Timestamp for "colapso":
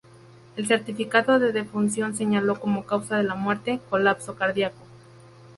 3.87-4.33